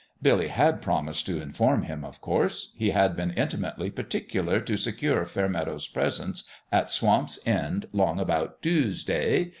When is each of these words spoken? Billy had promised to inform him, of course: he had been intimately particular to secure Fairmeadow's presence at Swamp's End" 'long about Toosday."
Billy 0.19 0.47
had 0.47 0.81
promised 0.81 1.27
to 1.27 1.39
inform 1.39 1.83
him, 1.83 2.03
of 2.03 2.21
course: 2.21 2.71
he 2.75 2.89
had 2.89 3.15
been 3.15 3.29
intimately 3.29 3.91
particular 3.91 4.59
to 4.59 4.75
secure 4.75 5.27
Fairmeadow's 5.27 5.85
presence 5.87 6.43
at 6.71 6.89
Swamp's 6.89 7.37
End" 7.45 7.85
'long 7.93 8.19
about 8.19 8.63
Toosday." 8.63 9.49